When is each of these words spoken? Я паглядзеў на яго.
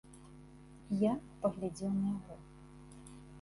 Я 1.01 1.11
паглядзеў 1.43 1.91
на 1.99 2.07
яго. 2.15 2.35